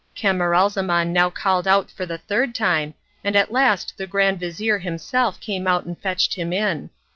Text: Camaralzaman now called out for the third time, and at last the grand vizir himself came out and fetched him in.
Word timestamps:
Camaralzaman 0.19 1.13
now 1.13 1.29
called 1.29 1.67
out 1.67 1.91
for 1.91 2.07
the 2.07 2.17
third 2.17 2.55
time, 2.55 2.95
and 3.23 3.35
at 3.35 3.51
last 3.51 3.93
the 3.97 4.07
grand 4.07 4.39
vizir 4.39 4.79
himself 4.79 5.39
came 5.39 5.67
out 5.67 5.85
and 5.85 5.95
fetched 5.95 6.33
him 6.33 6.51
in. 6.51 6.89